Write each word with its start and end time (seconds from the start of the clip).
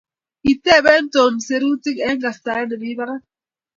Kitoben 0.43 1.05
Tom 1.13 1.33
serutik 1.47 1.97
eng 2.09 2.21
kastaet 2.23 2.67
ne 2.69 2.75
mi 2.81 2.91
barak 2.99 3.23